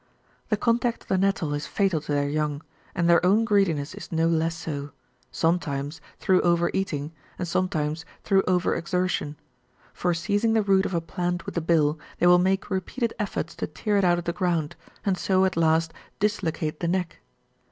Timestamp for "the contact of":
0.49-1.09